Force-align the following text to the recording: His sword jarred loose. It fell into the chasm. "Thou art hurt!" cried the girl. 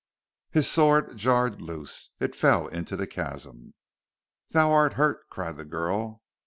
His 0.49 0.67
sword 0.67 1.15
jarred 1.15 1.61
loose. 1.61 2.15
It 2.19 2.33
fell 2.33 2.65
into 2.67 2.95
the 2.97 3.05
chasm. 3.05 3.75
"Thou 4.49 4.71
art 4.71 4.93
hurt!" 4.93 5.29
cried 5.29 5.57
the 5.57 5.63
girl. 5.65 6.23